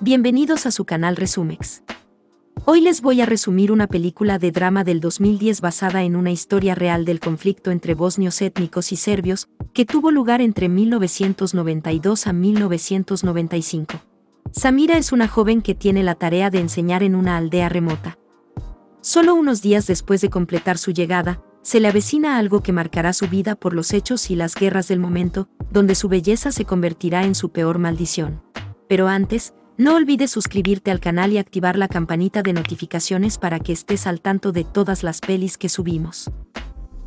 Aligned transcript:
Bienvenidos 0.00 0.66
a 0.66 0.72
su 0.72 0.84
canal 0.84 1.16
Resumex. 1.16 1.82
Hoy 2.66 2.82
les 2.82 3.00
voy 3.00 3.22
a 3.22 3.26
resumir 3.26 3.72
una 3.72 3.86
película 3.86 4.38
de 4.38 4.52
drama 4.52 4.84
del 4.84 5.00
2010 5.00 5.62
basada 5.62 6.02
en 6.02 6.16
una 6.16 6.30
historia 6.30 6.74
real 6.74 7.06
del 7.06 7.18
conflicto 7.18 7.70
entre 7.70 7.94
bosnios 7.94 8.42
étnicos 8.42 8.92
y 8.92 8.96
serbios, 8.96 9.48
que 9.72 9.86
tuvo 9.86 10.10
lugar 10.10 10.42
entre 10.42 10.68
1992 10.68 12.26
a 12.26 12.32
1995. 12.34 13.94
Samira 14.52 14.98
es 14.98 15.12
una 15.12 15.28
joven 15.28 15.62
que 15.62 15.74
tiene 15.74 16.02
la 16.02 16.14
tarea 16.14 16.50
de 16.50 16.60
enseñar 16.60 17.02
en 17.02 17.14
una 17.14 17.38
aldea 17.38 17.70
remota. 17.70 18.18
Solo 19.00 19.34
unos 19.34 19.62
días 19.62 19.86
después 19.86 20.20
de 20.20 20.28
completar 20.28 20.76
su 20.76 20.90
llegada, 20.90 21.40
se 21.62 21.80
le 21.80 21.88
avecina 21.88 22.36
algo 22.36 22.62
que 22.62 22.72
marcará 22.72 23.14
su 23.14 23.28
vida 23.28 23.56
por 23.56 23.72
los 23.72 23.94
hechos 23.94 24.30
y 24.30 24.36
las 24.36 24.56
guerras 24.56 24.88
del 24.88 25.00
momento, 25.00 25.48
donde 25.70 25.94
su 25.94 26.08
belleza 26.08 26.52
se 26.52 26.66
convertirá 26.66 27.24
en 27.24 27.34
su 27.34 27.50
peor 27.50 27.78
maldición. 27.78 28.42
Pero 28.88 29.08
antes, 29.08 29.52
no 29.78 29.94
olvides 29.94 30.30
suscribirte 30.30 30.90
al 30.90 31.00
canal 31.00 31.32
y 31.32 31.38
activar 31.38 31.76
la 31.76 31.88
campanita 31.88 32.42
de 32.42 32.52
notificaciones 32.52 33.38
para 33.38 33.60
que 33.60 33.72
estés 33.72 34.06
al 34.06 34.20
tanto 34.20 34.52
de 34.52 34.64
todas 34.64 35.02
las 35.02 35.20
pelis 35.20 35.58
que 35.58 35.68
subimos. 35.68 36.30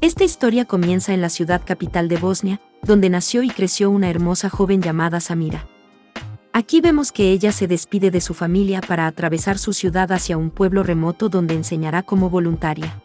Esta 0.02 0.24
historia 0.24 0.66
comienza 0.66 1.14
en 1.14 1.22
la 1.22 1.30
ciudad 1.30 1.62
capital 1.66 2.08
de 2.08 2.18
Bosnia, 2.18 2.62
donde 2.84 3.10
nació 3.10 3.44
y 3.44 3.50
creció 3.50 3.90
una 3.90 4.10
hermosa 4.10 4.50
joven 4.50 4.82
llamada 4.82 5.20
Samira. 5.20 5.68
Aquí 6.54 6.80
vemos 6.80 7.12
que 7.12 7.32
ella 7.32 7.52
se 7.52 7.68
despide 7.68 8.12
de 8.12 8.22
su 8.22 8.34
familia 8.34 8.82
para 8.82 9.08
atravesar 9.08 9.58
su 9.58 9.74
ciudad 9.74 10.12
hacia 10.12 10.38
un 10.38 10.52
pueblo 10.52 10.84
remoto 10.84 11.30
donde 11.30 11.56
enseñará 11.56 12.04
como 12.04 12.30
voluntaria. 12.30 13.02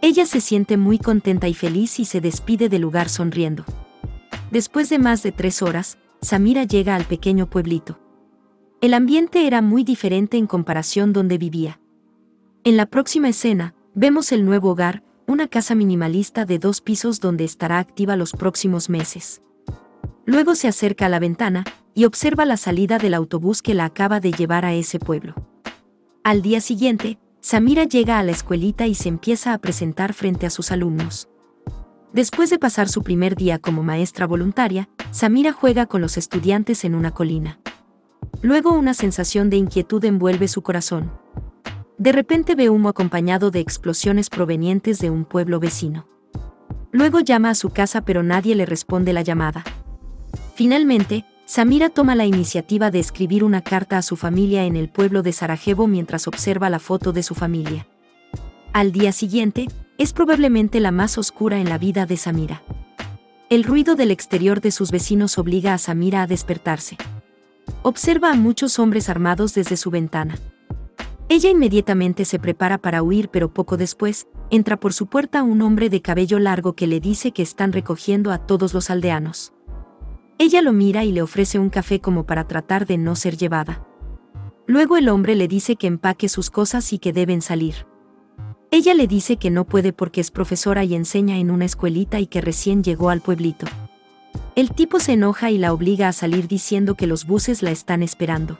Ella 0.00 0.26
se 0.26 0.40
siente 0.40 0.76
muy 0.76 0.98
contenta 0.98 1.48
y 1.48 1.54
feliz 1.54 1.98
y 1.98 2.04
se 2.04 2.20
despide 2.20 2.68
del 2.68 2.82
lugar 2.82 3.08
sonriendo. 3.08 3.64
Después 4.50 4.88
de 4.88 4.98
más 4.98 5.22
de 5.22 5.32
tres 5.32 5.62
horas, 5.62 5.98
Samira 6.20 6.64
llega 6.64 6.94
al 6.94 7.04
pequeño 7.04 7.46
pueblito. 7.48 7.98
El 8.82 8.92
ambiente 8.92 9.46
era 9.46 9.62
muy 9.62 9.84
diferente 9.84 10.36
en 10.36 10.46
comparación 10.46 11.14
donde 11.14 11.38
vivía. 11.38 11.80
En 12.62 12.76
la 12.76 12.84
próxima 12.84 13.30
escena, 13.30 13.74
vemos 13.94 14.32
el 14.32 14.44
nuevo 14.44 14.70
hogar, 14.70 15.02
una 15.26 15.48
casa 15.48 15.74
minimalista 15.74 16.44
de 16.44 16.58
dos 16.58 16.82
pisos 16.82 17.20
donde 17.20 17.44
estará 17.44 17.78
activa 17.78 18.16
los 18.16 18.32
próximos 18.32 18.90
meses. 18.90 19.40
Luego 20.26 20.54
se 20.54 20.68
acerca 20.68 21.06
a 21.06 21.08
la 21.08 21.18
ventana 21.18 21.64
y 21.94 22.04
observa 22.04 22.44
la 22.44 22.58
salida 22.58 22.98
del 22.98 23.14
autobús 23.14 23.62
que 23.62 23.72
la 23.72 23.86
acaba 23.86 24.20
de 24.20 24.32
llevar 24.32 24.66
a 24.66 24.74
ese 24.74 24.98
pueblo. 24.98 25.34
Al 26.22 26.42
día 26.42 26.60
siguiente, 26.60 27.18
Samira 27.40 27.84
llega 27.84 28.18
a 28.18 28.22
la 28.22 28.32
escuelita 28.32 28.86
y 28.86 28.94
se 28.94 29.08
empieza 29.08 29.54
a 29.54 29.58
presentar 29.58 30.12
frente 30.12 30.44
a 30.44 30.50
sus 30.50 30.70
alumnos. 30.70 31.28
Después 32.12 32.50
de 32.50 32.58
pasar 32.58 32.88
su 32.88 33.02
primer 33.02 33.36
día 33.36 33.58
como 33.58 33.82
maestra 33.82 34.26
voluntaria, 34.26 34.90
Samira 35.12 35.52
juega 35.52 35.86
con 35.86 36.02
los 36.02 36.18
estudiantes 36.18 36.84
en 36.84 36.94
una 36.94 37.12
colina. 37.12 37.58
Luego 38.42 38.72
una 38.72 38.94
sensación 38.94 39.50
de 39.50 39.56
inquietud 39.56 40.04
envuelve 40.04 40.48
su 40.48 40.62
corazón. 40.62 41.12
De 41.98 42.12
repente 42.12 42.54
ve 42.54 42.68
humo 42.68 42.88
acompañado 42.88 43.50
de 43.50 43.60
explosiones 43.60 44.28
provenientes 44.28 44.98
de 44.98 45.10
un 45.10 45.24
pueblo 45.24 45.58
vecino. 45.60 46.06
Luego 46.92 47.20
llama 47.20 47.50
a 47.50 47.54
su 47.54 47.70
casa 47.70 48.02
pero 48.02 48.22
nadie 48.22 48.54
le 48.54 48.66
responde 48.66 49.12
la 49.12 49.22
llamada. 49.22 49.64
Finalmente, 50.54 51.24
Samira 51.46 51.90
toma 51.90 52.14
la 52.14 52.26
iniciativa 52.26 52.90
de 52.90 52.98
escribir 52.98 53.44
una 53.44 53.62
carta 53.62 53.98
a 53.98 54.02
su 54.02 54.16
familia 54.16 54.64
en 54.64 54.76
el 54.76 54.88
pueblo 54.88 55.22
de 55.22 55.32
Sarajevo 55.32 55.86
mientras 55.86 56.26
observa 56.26 56.70
la 56.70 56.78
foto 56.78 57.12
de 57.12 57.22
su 57.22 57.34
familia. 57.34 57.86
Al 58.72 58.92
día 58.92 59.12
siguiente, 59.12 59.68
es 59.96 60.12
probablemente 60.12 60.80
la 60.80 60.90
más 60.90 61.16
oscura 61.16 61.58
en 61.58 61.68
la 61.68 61.78
vida 61.78 62.04
de 62.04 62.16
Samira. 62.16 62.62
El 63.48 63.64
ruido 63.64 63.94
del 63.94 64.10
exterior 64.10 64.60
de 64.60 64.72
sus 64.72 64.90
vecinos 64.90 65.38
obliga 65.38 65.72
a 65.72 65.78
Samira 65.78 66.22
a 66.22 66.26
despertarse. 66.26 66.98
Observa 67.82 68.30
a 68.30 68.34
muchos 68.34 68.78
hombres 68.78 69.08
armados 69.08 69.54
desde 69.54 69.76
su 69.76 69.90
ventana. 69.90 70.38
Ella 71.28 71.50
inmediatamente 71.50 72.24
se 72.24 72.38
prepara 72.38 72.78
para 72.78 73.02
huir, 73.02 73.28
pero 73.30 73.52
poco 73.52 73.76
después, 73.76 74.28
entra 74.50 74.78
por 74.78 74.92
su 74.92 75.06
puerta 75.06 75.42
un 75.42 75.60
hombre 75.62 75.90
de 75.90 76.00
cabello 76.00 76.38
largo 76.38 76.74
que 76.74 76.86
le 76.86 77.00
dice 77.00 77.32
que 77.32 77.42
están 77.42 77.72
recogiendo 77.72 78.30
a 78.30 78.38
todos 78.38 78.74
los 78.74 78.90
aldeanos. 78.90 79.52
Ella 80.38 80.62
lo 80.62 80.72
mira 80.72 81.04
y 81.04 81.12
le 81.12 81.22
ofrece 81.22 81.58
un 81.58 81.70
café 81.70 82.00
como 82.00 82.26
para 82.26 82.46
tratar 82.46 82.86
de 82.86 82.98
no 82.98 83.16
ser 83.16 83.36
llevada. 83.36 83.84
Luego 84.66 84.96
el 84.96 85.08
hombre 85.08 85.34
le 85.34 85.48
dice 85.48 85.76
que 85.76 85.86
empaque 85.86 86.28
sus 86.28 86.50
cosas 86.50 86.92
y 86.92 86.98
que 86.98 87.12
deben 87.12 87.40
salir. 87.40 87.86
Ella 88.70 88.94
le 88.94 89.06
dice 89.06 89.36
que 89.36 89.50
no 89.50 89.64
puede 89.64 89.92
porque 89.92 90.20
es 90.20 90.30
profesora 90.30 90.84
y 90.84 90.94
enseña 90.94 91.38
en 91.38 91.50
una 91.50 91.64
escuelita 91.64 92.20
y 92.20 92.26
que 92.26 92.40
recién 92.40 92.84
llegó 92.84 93.10
al 93.10 93.20
pueblito. 93.20 93.66
El 94.56 94.70
tipo 94.70 95.00
se 95.00 95.12
enoja 95.12 95.50
y 95.50 95.58
la 95.58 95.74
obliga 95.74 96.08
a 96.08 96.14
salir 96.14 96.48
diciendo 96.48 96.94
que 96.94 97.06
los 97.06 97.26
buses 97.26 97.62
la 97.62 97.70
están 97.70 98.02
esperando. 98.02 98.58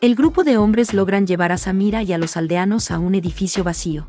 El 0.00 0.14
grupo 0.14 0.42
de 0.42 0.56
hombres 0.56 0.94
logran 0.94 1.26
llevar 1.26 1.52
a 1.52 1.58
Samira 1.58 2.02
y 2.02 2.14
a 2.14 2.18
los 2.18 2.38
aldeanos 2.38 2.90
a 2.90 2.98
un 2.98 3.14
edificio 3.14 3.62
vacío. 3.62 4.06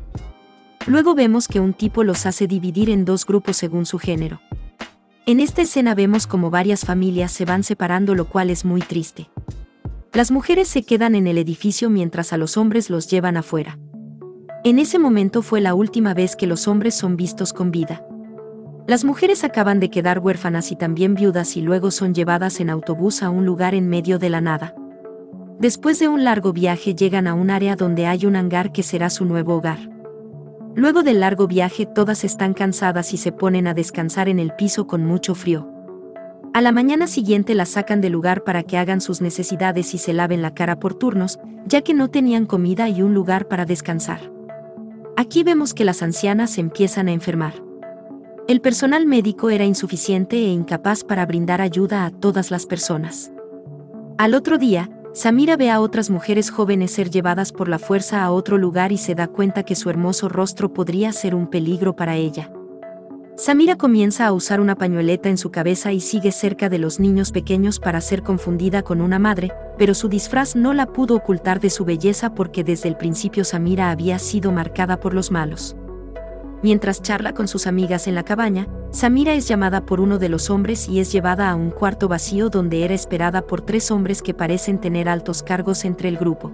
Luego 0.86 1.14
vemos 1.14 1.46
que 1.46 1.60
un 1.60 1.74
tipo 1.74 2.04
los 2.04 2.24
hace 2.24 2.46
dividir 2.46 2.88
en 2.88 3.04
dos 3.04 3.26
grupos 3.26 3.58
según 3.58 3.84
su 3.84 3.98
género. 3.98 4.40
En 5.26 5.40
esta 5.40 5.60
escena 5.60 5.94
vemos 5.94 6.26
como 6.26 6.48
varias 6.48 6.86
familias 6.86 7.32
se 7.32 7.44
van 7.44 7.64
separando 7.64 8.14
lo 8.14 8.24
cual 8.24 8.48
es 8.48 8.64
muy 8.64 8.80
triste. 8.80 9.28
Las 10.14 10.30
mujeres 10.30 10.68
se 10.68 10.84
quedan 10.84 11.14
en 11.16 11.26
el 11.26 11.36
edificio 11.36 11.90
mientras 11.90 12.32
a 12.32 12.38
los 12.38 12.56
hombres 12.56 12.88
los 12.88 13.10
llevan 13.10 13.36
afuera. 13.36 13.78
En 14.64 14.78
ese 14.78 14.98
momento 14.98 15.42
fue 15.42 15.60
la 15.60 15.74
última 15.74 16.14
vez 16.14 16.34
que 16.34 16.46
los 16.46 16.66
hombres 16.66 16.94
son 16.94 17.18
vistos 17.18 17.52
con 17.52 17.70
vida. 17.70 18.02
Las 18.86 19.04
mujeres 19.04 19.44
acaban 19.44 19.80
de 19.80 19.88
quedar 19.88 20.18
huérfanas 20.18 20.70
y 20.70 20.76
también 20.76 21.14
viudas 21.14 21.56
y 21.56 21.62
luego 21.62 21.90
son 21.90 22.12
llevadas 22.12 22.60
en 22.60 22.68
autobús 22.68 23.22
a 23.22 23.30
un 23.30 23.46
lugar 23.46 23.74
en 23.74 23.88
medio 23.88 24.18
de 24.18 24.28
la 24.28 24.42
nada. 24.42 24.74
Después 25.58 25.98
de 25.98 26.08
un 26.08 26.22
largo 26.22 26.52
viaje 26.52 26.94
llegan 26.94 27.26
a 27.26 27.32
un 27.32 27.50
área 27.50 27.76
donde 27.76 28.06
hay 28.06 28.26
un 28.26 28.36
hangar 28.36 28.72
que 28.72 28.82
será 28.82 29.08
su 29.08 29.24
nuevo 29.24 29.54
hogar. 29.54 29.78
Luego 30.74 31.02
del 31.02 31.20
largo 31.20 31.46
viaje 31.46 31.86
todas 31.86 32.24
están 32.24 32.52
cansadas 32.52 33.14
y 33.14 33.16
se 33.16 33.32
ponen 33.32 33.66
a 33.68 33.72
descansar 33.74 34.28
en 34.28 34.38
el 34.38 34.52
piso 34.52 34.86
con 34.86 35.06
mucho 35.06 35.34
frío. 35.34 35.70
A 36.52 36.60
la 36.60 36.70
mañana 36.70 37.06
siguiente 37.06 37.54
las 37.54 37.70
sacan 37.70 38.02
del 38.02 38.12
lugar 38.12 38.44
para 38.44 38.64
que 38.64 38.76
hagan 38.76 39.00
sus 39.00 39.22
necesidades 39.22 39.94
y 39.94 39.98
se 39.98 40.12
laven 40.12 40.42
la 40.42 40.52
cara 40.52 40.78
por 40.78 40.94
turnos, 40.94 41.38
ya 41.66 41.80
que 41.80 41.94
no 41.94 42.10
tenían 42.10 42.44
comida 42.44 42.88
y 42.90 43.00
un 43.00 43.14
lugar 43.14 43.48
para 43.48 43.64
descansar. 43.64 44.30
Aquí 45.16 45.42
vemos 45.42 45.72
que 45.72 45.84
las 45.84 46.02
ancianas 46.02 46.58
empiezan 46.58 47.08
a 47.08 47.12
enfermar. 47.12 47.54
El 48.46 48.60
personal 48.60 49.06
médico 49.06 49.48
era 49.48 49.64
insuficiente 49.64 50.36
e 50.36 50.50
incapaz 50.50 51.02
para 51.02 51.24
brindar 51.24 51.62
ayuda 51.62 52.04
a 52.04 52.10
todas 52.10 52.50
las 52.50 52.66
personas. 52.66 53.32
Al 54.18 54.34
otro 54.34 54.58
día, 54.58 54.90
Samira 55.14 55.56
ve 55.56 55.70
a 55.70 55.80
otras 55.80 56.10
mujeres 56.10 56.50
jóvenes 56.50 56.90
ser 56.90 57.08
llevadas 57.08 57.52
por 57.52 57.70
la 57.70 57.78
fuerza 57.78 58.22
a 58.22 58.30
otro 58.30 58.58
lugar 58.58 58.92
y 58.92 58.98
se 58.98 59.14
da 59.14 59.28
cuenta 59.28 59.62
que 59.62 59.74
su 59.74 59.88
hermoso 59.88 60.28
rostro 60.28 60.74
podría 60.74 61.10
ser 61.12 61.34
un 61.34 61.46
peligro 61.46 61.96
para 61.96 62.16
ella. 62.16 62.52
Samira 63.34 63.76
comienza 63.76 64.26
a 64.26 64.32
usar 64.34 64.60
una 64.60 64.76
pañueleta 64.76 65.30
en 65.30 65.38
su 65.38 65.50
cabeza 65.50 65.92
y 65.92 66.00
sigue 66.00 66.30
cerca 66.30 66.68
de 66.68 66.78
los 66.78 67.00
niños 67.00 67.32
pequeños 67.32 67.80
para 67.80 68.02
ser 68.02 68.22
confundida 68.22 68.82
con 68.82 69.00
una 69.00 69.18
madre, 69.18 69.52
pero 69.78 69.94
su 69.94 70.10
disfraz 70.10 70.54
no 70.54 70.74
la 70.74 70.84
pudo 70.84 71.16
ocultar 71.16 71.60
de 71.60 71.70
su 71.70 71.86
belleza 71.86 72.34
porque 72.34 72.62
desde 72.62 72.90
el 72.90 72.98
principio 72.98 73.42
Samira 73.42 73.90
había 73.90 74.18
sido 74.18 74.52
marcada 74.52 75.00
por 75.00 75.14
los 75.14 75.30
malos. 75.30 75.76
Mientras 76.64 77.02
charla 77.02 77.34
con 77.34 77.46
sus 77.46 77.66
amigas 77.66 78.06
en 78.08 78.14
la 78.14 78.22
cabaña, 78.22 78.66
Samira 78.90 79.34
es 79.34 79.46
llamada 79.46 79.84
por 79.84 80.00
uno 80.00 80.18
de 80.18 80.30
los 80.30 80.48
hombres 80.48 80.88
y 80.88 80.98
es 80.98 81.12
llevada 81.12 81.50
a 81.50 81.56
un 81.56 81.70
cuarto 81.70 82.08
vacío 82.08 82.48
donde 82.48 82.86
era 82.86 82.94
esperada 82.94 83.42
por 83.42 83.60
tres 83.60 83.90
hombres 83.90 84.22
que 84.22 84.32
parecen 84.32 84.80
tener 84.80 85.10
altos 85.10 85.42
cargos 85.42 85.84
entre 85.84 86.08
el 86.08 86.16
grupo. 86.16 86.50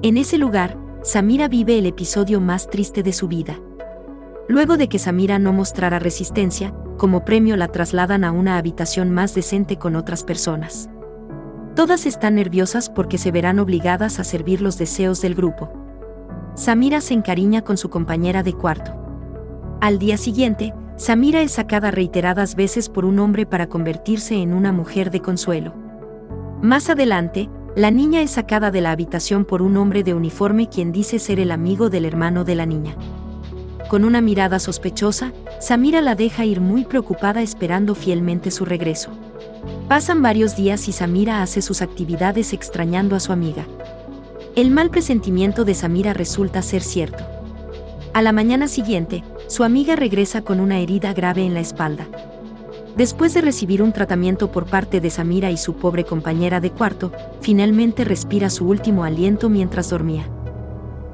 En 0.00 0.16
ese 0.16 0.38
lugar, 0.38 0.78
Samira 1.02 1.46
vive 1.46 1.78
el 1.78 1.84
episodio 1.84 2.40
más 2.40 2.70
triste 2.70 3.02
de 3.02 3.12
su 3.12 3.28
vida. 3.28 3.60
Luego 4.48 4.78
de 4.78 4.88
que 4.88 4.98
Samira 4.98 5.38
no 5.38 5.52
mostrara 5.52 5.98
resistencia, 5.98 6.72
como 6.96 7.26
premio 7.26 7.58
la 7.58 7.68
trasladan 7.68 8.24
a 8.24 8.32
una 8.32 8.56
habitación 8.56 9.10
más 9.10 9.34
decente 9.34 9.76
con 9.76 9.94
otras 9.94 10.24
personas. 10.24 10.88
Todas 11.76 12.06
están 12.06 12.36
nerviosas 12.36 12.88
porque 12.88 13.18
se 13.18 13.30
verán 13.30 13.58
obligadas 13.58 14.20
a 14.20 14.24
servir 14.24 14.62
los 14.62 14.78
deseos 14.78 15.20
del 15.20 15.34
grupo. 15.34 15.70
Samira 16.54 17.02
se 17.02 17.12
encariña 17.12 17.60
con 17.60 17.76
su 17.76 17.90
compañera 17.90 18.42
de 18.42 18.54
cuarto. 18.54 18.97
Al 19.80 20.00
día 20.00 20.16
siguiente, 20.16 20.74
Samira 20.96 21.40
es 21.40 21.52
sacada 21.52 21.92
reiteradas 21.92 22.56
veces 22.56 22.88
por 22.88 23.04
un 23.04 23.20
hombre 23.20 23.46
para 23.46 23.68
convertirse 23.68 24.34
en 24.34 24.52
una 24.52 24.72
mujer 24.72 25.12
de 25.12 25.20
consuelo. 25.20 25.72
Más 26.60 26.90
adelante, 26.90 27.48
la 27.76 27.92
niña 27.92 28.20
es 28.20 28.32
sacada 28.32 28.72
de 28.72 28.80
la 28.80 28.90
habitación 28.90 29.44
por 29.44 29.62
un 29.62 29.76
hombre 29.76 30.02
de 30.02 30.14
uniforme 30.14 30.68
quien 30.68 30.90
dice 30.90 31.20
ser 31.20 31.38
el 31.38 31.52
amigo 31.52 31.90
del 31.90 32.06
hermano 32.06 32.42
de 32.42 32.56
la 32.56 32.66
niña. 32.66 32.96
Con 33.88 34.04
una 34.04 34.20
mirada 34.20 34.58
sospechosa, 34.58 35.32
Samira 35.60 36.00
la 36.00 36.16
deja 36.16 36.44
ir 36.44 36.60
muy 36.60 36.84
preocupada 36.84 37.40
esperando 37.40 37.94
fielmente 37.94 38.50
su 38.50 38.64
regreso. 38.64 39.10
Pasan 39.86 40.22
varios 40.22 40.56
días 40.56 40.88
y 40.88 40.92
Samira 40.92 41.40
hace 41.40 41.62
sus 41.62 41.82
actividades 41.82 42.52
extrañando 42.52 43.14
a 43.14 43.20
su 43.20 43.30
amiga. 43.30 43.64
El 44.56 44.72
mal 44.72 44.90
presentimiento 44.90 45.64
de 45.64 45.74
Samira 45.74 46.14
resulta 46.14 46.62
ser 46.62 46.82
cierto. 46.82 47.37
A 48.14 48.22
la 48.22 48.32
mañana 48.32 48.68
siguiente, 48.68 49.22
su 49.48 49.64
amiga 49.64 49.94
regresa 49.94 50.42
con 50.42 50.60
una 50.60 50.78
herida 50.78 51.12
grave 51.12 51.44
en 51.44 51.54
la 51.54 51.60
espalda. 51.60 52.06
Después 52.96 53.34
de 53.34 53.42
recibir 53.42 53.82
un 53.82 53.92
tratamiento 53.92 54.50
por 54.50 54.66
parte 54.66 55.00
de 55.00 55.10
Samira 55.10 55.50
y 55.50 55.56
su 55.56 55.74
pobre 55.74 56.04
compañera 56.04 56.60
de 56.60 56.70
cuarto, 56.70 57.12
finalmente 57.40 58.04
respira 58.04 58.50
su 58.50 58.66
último 58.66 59.04
aliento 59.04 59.48
mientras 59.48 59.90
dormía. 59.90 60.28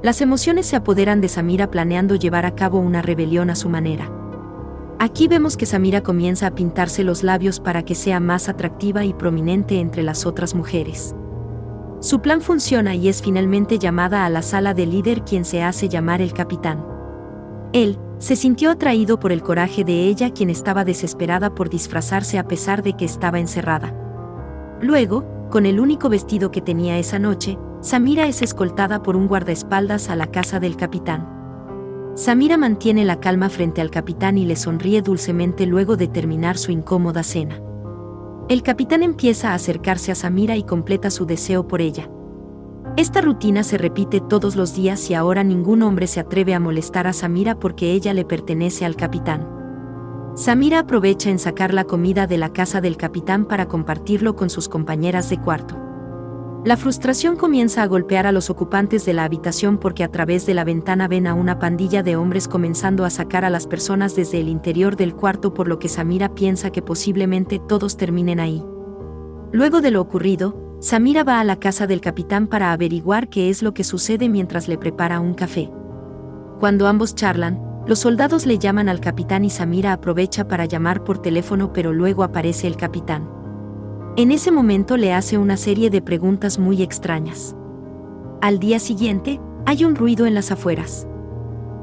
Las 0.03 0.21
emociones 0.21 0.67
se 0.67 0.77
apoderan 0.77 1.21
de 1.21 1.29
Samira 1.29 1.71
planeando 1.71 2.15
llevar 2.15 2.47
a 2.47 2.55
cabo 2.55 2.79
una 2.79 3.03
rebelión 3.03 3.51
a 3.51 3.55
su 3.57 3.69
manera. 3.69 4.11
Aquí 4.99 5.29
vemos 5.29 5.57
que 5.57 5.67
Samira 5.67 6.03
comienza 6.03 6.47
a 6.47 6.55
pintarse 6.55 7.05
los 7.05 7.23
labios 7.23 7.61
para 7.61 7.85
que 7.85 7.95
sea 7.95 8.21
más 8.21 8.49
atractiva 8.49 9.05
y 9.05 9.13
prominente 9.13 9.81
entre 9.81 10.03
las 10.03 10.25
otras 10.25 10.55
mujeres. 10.55 11.15
Su 12.05 12.21
plan 12.21 12.43
funciona 12.43 12.95
y 12.95 13.09
es 13.09 13.23
finalmente 13.23 13.79
llamada 13.79 14.27
a 14.27 14.29
la 14.29 14.43
sala 14.43 14.75
del 14.75 14.91
líder 14.91 15.23
quien 15.23 15.47
se 15.47 15.63
hace 15.63 15.89
llamar 15.89 16.21
el 16.21 16.35
capitán. 16.35 16.85
Él, 17.73 17.99
se 18.19 18.37
sintió 18.37 18.71
atraído 18.71 19.19
por 19.19 19.33
el 19.33 19.43
coraje 19.43 19.85
de 19.85 20.07
ella 20.07 20.29
quien 20.29 20.51
estaba 20.51 20.85
desesperada 20.85 21.55
por 21.55 21.71
disfrazarse 21.71 22.39
a 22.39 22.47
pesar 22.47 22.83
de 22.83 22.93
que 22.93 23.07
estaba 23.07 23.41
encerrada. 23.41 23.95
Luego, 24.83 25.49
con 25.51 25.65
el 25.65 25.81
único 25.81 26.11
vestido 26.11 26.51
que 26.51 26.61
tenía 26.61 26.99
esa 26.99 27.19
noche, 27.19 27.57
Samira 27.81 28.27
es 28.27 28.43
escoltada 28.43 29.03
por 29.03 29.17
un 29.17 29.27
guardaespaldas 29.27 30.11
a 30.11 30.15
la 30.15 30.27
casa 30.27 30.61
del 30.61 30.77
capitán. 30.77 31.27
Samira 32.17 32.59
mantiene 32.59 33.07
la 33.07 33.19
calma 33.19 33.49
frente 33.49 33.81
al 33.81 33.91
capitán 33.91 34.37
y 34.37 34.45
le 34.45 34.57
sonríe 34.57 35.01
dulcemente 35.01 35.65
luego 35.65 35.97
de 35.97 36.09
terminar 36.09 36.59
su 36.59 36.71
incómoda 36.71 37.23
cena. 37.23 37.63
El 38.47 38.63
capitán 38.63 39.03
empieza 39.03 39.51
a 39.51 39.55
acercarse 39.55 40.13
a 40.13 40.15
Samira 40.15 40.55
y 40.57 40.65
completa 40.65 41.11
su 41.11 41.25
deseo 41.25 41.67
por 41.67 41.81
ella. 41.81 42.11
Esta 42.99 43.23
rutina 43.23 43.63
se 43.63 43.79
repite 43.79 44.21
todos 44.21 44.55
los 44.55 44.75
días 44.75 45.09
y 45.09 45.15
ahora 45.15 45.43
ningún 45.43 45.83
hombre 45.83 46.07
se 46.07 46.21
atreve 46.21 46.53
a 46.53 46.61
molestar 46.61 47.07
a 47.07 47.15
Samira 47.15 47.59
porque 47.59 47.93
ella 47.93 48.13
le 48.13 48.27
pertenece 48.27 48.85
al 48.85 48.97
capitán. 48.97 49.49
Samira 50.35 50.81
aprovecha 50.81 51.31
en 51.31 51.39
sacar 51.39 51.73
la 51.73 51.85
comida 51.85 52.27
de 52.27 52.37
la 52.37 52.53
casa 52.53 52.83
del 52.83 52.99
capitán 52.99 53.47
para 53.47 53.67
compartirlo 53.67 54.37
con 54.37 54.51
sus 54.51 54.69
compañeras 54.69 55.31
de 55.31 55.41
cuarto. 55.41 55.84
La 56.65 56.79
frustración 56.79 57.37
comienza 57.37 57.83
a 57.83 57.87
golpear 57.87 58.27
a 58.27 58.33
los 58.33 58.49
ocupantes 58.49 59.05
de 59.05 59.13
la 59.13 59.25
habitación 59.25 59.77
porque 59.77 60.03
a 60.03 60.11
través 60.11 60.47
de 60.47 60.55
la 60.55 60.65
ventana 60.65 61.09
ven 61.09 61.27
a 61.27 61.35
una 61.35 61.59
pandilla 61.59 62.03
de 62.03 62.17
hombres 62.17 62.49
comenzando 62.49 63.05
a 63.05 63.11
sacar 63.11 63.45
a 63.45 63.51
las 63.51 63.67
personas 63.67 64.17
desde 64.17 64.41
el 64.41 64.49
interior 64.49 64.97
del 64.97 65.15
cuarto 65.15 65.53
por 65.53 65.69
lo 65.69 65.79
que 65.79 65.91
Samira 65.91 66.35
piensa 66.35 66.71
que 66.71 66.81
posiblemente 66.81 67.61
todos 67.69 67.99
terminen 67.99 68.41
ahí. 68.41 68.65
Luego 69.53 69.83
de 69.83 69.91
lo 69.91 70.01
ocurrido, 70.01 70.79
Samira 70.81 71.23
va 71.23 71.39
a 71.39 71.45
la 71.45 71.61
casa 71.61 71.87
del 71.87 72.01
capitán 72.01 72.47
para 72.47 72.73
averiguar 72.73 73.29
qué 73.29 73.51
es 73.51 73.63
lo 73.63 73.75
que 73.75 73.85
sucede 73.85 74.31
mientras 74.31 74.67
le 74.67 74.79
prepara 74.79 75.21
un 75.21 75.35
café. 75.35 75.71
Cuando 76.61 76.89
ambos 76.89 77.15
charlan, 77.15 77.61
los 77.87 77.99
soldados 77.99 78.47
le 78.47 78.57
llaman 78.57 78.89
al 78.89 79.01
capitán 79.01 79.45
y 79.45 79.51
Samira 79.51 79.93
aprovecha 79.93 80.49
para 80.49 80.65
llamar 80.65 81.05
por 81.05 81.19
teléfono 81.19 81.75
pero 81.75 81.93
luego 81.93 82.25
aparece 82.25 82.67
el 82.67 82.79
capitán. 82.79 83.44
En 84.17 84.31
ese 84.31 84.53
momento 84.53 84.97
le 84.97 85.13
hace 85.13 85.39
una 85.39 85.57
serie 85.57 85.91
de 85.91 86.01
preguntas 86.01 86.61
muy 86.61 86.83
extrañas. 86.83 87.57
Al 88.41 88.61
día 88.61 88.79
siguiente, 88.79 89.41
hay 89.67 89.85
un 89.85 89.97
ruido 89.97 90.27
en 90.27 90.35
las 90.35 90.53
afueras. 90.53 91.09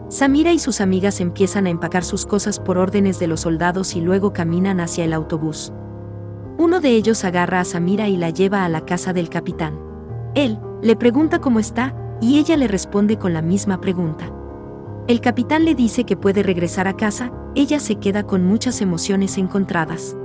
Samira 0.07 0.54
y 0.54 0.60
sus 0.60 0.80
amigas 0.80 1.19
empiezan 1.19 1.68
a 1.68 1.72
empacar 1.72 2.06
sus 2.06 2.25
cosas 2.25 2.57
por 2.57 2.78
órdenes 2.78 3.19
de 3.19 3.28
los 3.28 3.42
soldados 3.42 3.98
y 3.98 4.01
luego 4.01 4.31
caminan 4.31 4.80
hacia 4.80 5.04
el 5.04 5.12
autobús. 5.12 5.74
Uno 6.57 6.80
de 6.80 6.92
ellos 6.92 7.25
agarra 7.25 7.60
a 7.60 7.66
Samira 7.66 8.07
y 8.07 8.16
la 8.16 8.30
lleva 8.30 8.63
a 8.63 8.69
la 8.69 8.86
casa 8.86 9.12
del 9.12 9.28
capitán. 9.28 9.78
Él 10.33 10.57
le 10.81 10.95
pregunta 10.95 11.39
cómo 11.39 11.60
está, 11.60 11.94
y 12.22 12.39
ella 12.39 12.56
le 12.56 12.69
responde 12.69 13.18
con 13.18 13.33
la 13.33 13.42
misma 13.42 13.81
pregunta. 13.81 14.31
El 15.07 15.19
capitán 15.19 15.66
le 15.66 15.75
dice 15.75 16.06
que 16.06 16.16
puede 16.16 16.44
regresar 16.44 16.88
a 16.88 16.95
casa, 16.95 17.33
ella 17.56 17.81
se 17.81 17.95
queda 17.95 18.24
con 18.24 18.45
muchas 18.45 18.80
emociones 18.80 19.38
encontradas. 19.38 20.16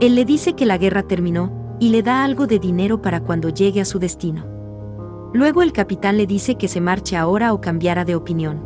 Él 0.00 0.14
le 0.14 0.24
dice 0.24 0.54
que 0.54 0.66
la 0.66 0.78
guerra 0.78 1.02
terminó, 1.02 1.50
y 1.80 1.90
le 1.90 2.02
da 2.02 2.24
algo 2.24 2.46
de 2.46 2.58
dinero 2.58 3.02
para 3.02 3.20
cuando 3.20 3.48
llegue 3.48 3.80
a 3.80 3.84
su 3.84 3.98
destino. 3.98 4.44
Luego 5.32 5.62
el 5.62 5.72
capitán 5.72 6.16
le 6.16 6.26
dice 6.26 6.56
que 6.56 6.68
se 6.68 6.80
marche 6.80 7.16
ahora 7.16 7.52
o 7.52 7.60
cambiara 7.60 8.04
de 8.04 8.14
opinión. 8.14 8.62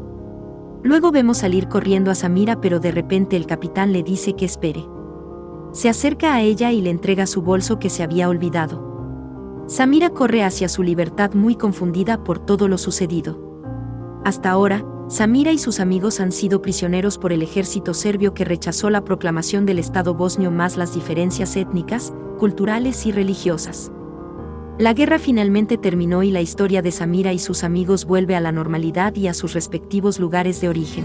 Luego 0.83 1.11
vemos 1.11 1.39
salir 1.39 1.69
corriendo 1.69 2.11
a 2.11 2.15
Samira 2.15 2.61
pero 2.61 2.81
de 2.81 2.93
repente 2.93 3.37
el 3.37 3.47
capitán 3.47 3.93
le 3.93 4.03
dice 4.03 4.35
que 4.35 4.45
espere. 4.45 4.85
Se 5.73 5.89
acerca 5.89 6.35
a 6.35 6.43
ella 6.43 6.71
y 6.71 6.81
le 6.81 6.91
entrega 6.91 7.27
su 7.27 7.43
bolso 7.43 7.79
que 7.79 7.89
se 7.89 8.03
había 8.03 8.29
olvidado. 8.29 9.65
Samira 9.67 10.11
corre 10.11 10.45
hacia 10.45 10.69
su 10.69 10.83
libertad 10.83 11.33
muy 11.35 11.57
confundida 11.57 12.25
por 12.25 12.39
todo 12.39 12.69
lo 12.69 12.79
sucedido. 12.79 13.39
Hasta 14.25 14.51
ahora, 14.51 14.85
Samira 15.13 15.53
y 15.53 15.59
sus 15.59 15.79
amigos 15.79 16.21
han 16.21 16.33
sido 16.33 16.63
prisioneros 16.63 17.19
por 17.19 17.35
el 17.35 17.43
ejército 17.43 17.93
serbio 17.93 18.33
que 18.33 18.47
rechazó 18.47 18.89
la 18.89 19.05
proclamación 19.05 19.67
del 19.67 19.79
Estado 19.79 20.15
bosnio 20.15 20.51
más 20.51 20.79
las 20.79 20.95
diferencias 20.95 21.55
étnicas, 21.55 22.15
culturales 22.39 23.05
y 23.05 23.13
religiosas. 23.13 23.93
La 24.79 24.95
guerra 24.95 25.19
finalmente 25.19 25.77
terminó 25.77 26.23
y 26.23 26.31
la 26.31 26.41
historia 26.41 26.81
de 26.81 26.93
Samira 26.93 27.35
y 27.35 27.39
sus 27.39 27.63
amigos 27.63 28.07
vuelve 28.07 28.37
a 28.37 28.41
la 28.41 28.53
normalidad 28.53 29.15
y 29.15 29.27
a 29.27 29.35
sus 29.35 29.53
respectivos 29.53 30.19
lugares 30.19 30.63
de 30.63 30.71
origen. 30.71 31.05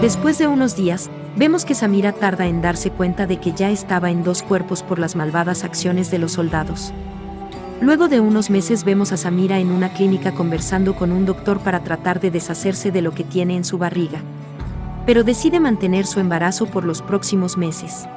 Después 0.00 0.38
de 0.38 0.46
unos 0.46 0.76
días, 0.76 1.10
vemos 1.38 1.64
que 1.64 1.74
Samira 1.74 2.12
tarda 2.12 2.48
en 2.48 2.60
darse 2.60 2.90
cuenta 2.90 3.26
de 3.28 3.38
que 3.38 3.52
ya 3.52 3.70
estaba 3.70 4.10
en 4.10 4.24
dos 4.24 4.42
cuerpos 4.42 4.82
por 4.82 4.98
las 4.98 5.14
malvadas 5.14 5.62
acciones 5.62 6.10
de 6.10 6.18
los 6.18 6.32
soldados. 6.32 6.92
Luego 7.80 8.08
de 8.08 8.18
unos 8.18 8.50
meses 8.50 8.82
vemos 8.82 9.12
a 9.12 9.16
Samira 9.16 9.60
en 9.60 9.70
una 9.70 9.92
clínica 9.92 10.34
conversando 10.34 10.96
con 10.96 11.12
un 11.12 11.26
doctor 11.26 11.60
para 11.60 11.84
tratar 11.84 12.18
de 12.18 12.32
deshacerse 12.32 12.90
de 12.90 13.02
lo 13.02 13.12
que 13.12 13.22
tiene 13.22 13.54
en 13.54 13.64
su 13.64 13.78
barriga. 13.78 14.20
Pero 15.06 15.22
decide 15.22 15.60
mantener 15.60 16.06
su 16.06 16.18
embarazo 16.18 16.66
por 16.66 16.84
los 16.84 17.02
próximos 17.02 17.56
meses. 17.56 18.08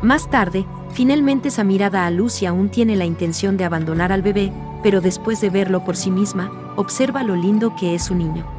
Más 0.00 0.30
tarde, 0.30 0.64
finalmente 0.92 1.50
Samira 1.50 1.90
da 1.90 2.06
a 2.06 2.10
luz 2.10 2.40
y 2.40 2.46
aún 2.46 2.70
tiene 2.70 2.96
la 2.96 3.04
intención 3.04 3.58
de 3.58 3.64
abandonar 3.64 4.12
al 4.12 4.22
bebé, 4.22 4.50
pero 4.82 5.02
después 5.02 5.42
de 5.42 5.50
verlo 5.50 5.84
por 5.84 5.94
sí 5.94 6.10
misma, 6.10 6.50
observa 6.76 7.22
lo 7.22 7.36
lindo 7.36 7.76
que 7.76 7.94
es 7.94 8.04
su 8.04 8.14
niño. 8.14 8.55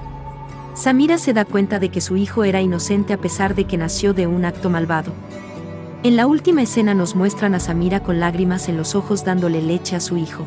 Samira 0.78 1.18
se 1.18 1.34
da 1.34 1.44
cuenta 1.44 1.80
de 1.80 1.90
que 1.90 2.02
su 2.02 2.18
hijo 2.18 2.44
era 2.44 2.62
inocente 2.62 3.12
a 3.12 3.18
pesar 3.18 3.56
de 3.56 3.66
que 3.66 3.78
nació 3.78 4.14
de 4.14 4.28
un 4.28 4.46
acto 4.46 4.70
malvado. 4.70 5.12
En 6.04 6.16
la 6.16 6.28
última 6.28 6.62
escena 6.62 6.94
nos 6.94 7.16
muestran 7.16 7.56
a 7.56 7.60
Samira 7.60 8.04
con 8.04 8.20
lágrimas 8.20 8.70
en 8.70 8.78
los 8.78 8.94
ojos 8.94 9.26
dándole 9.26 9.64
leche 9.64 9.96
a 9.96 10.00
su 10.00 10.18
hijo. 10.18 10.46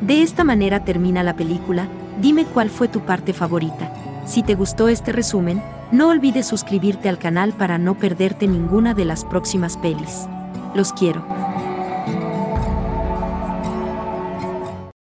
De 0.00 0.22
esta 0.22 0.42
manera 0.42 0.86
termina 0.86 1.22
la 1.22 1.36
película, 1.36 1.86
dime 2.18 2.46
cuál 2.46 2.70
fue 2.70 2.88
tu 2.88 3.00
parte 3.00 3.34
favorita. 3.34 3.92
Si 4.24 4.42
te 4.42 4.54
gustó 4.54 4.88
este 4.88 5.12
resumen, 5.12 5.62
no 5.92 6.08
olvides 6.08 6.46
suscribirte 6.46 7.10
al 7.10 7.18
canal 7.18 7.52
para 7.52 7.76
no 7.76 7.98
perderte 7.98 8.48
ninguna 8.48 8.94
de 8.94 9.04
las 9.04 9.26
próximas 9.26 9.76
pelis. 9.76 10.26
Los 10.74 10.94
quiero. 10.94 11.41